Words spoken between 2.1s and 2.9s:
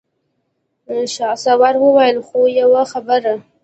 خو يوه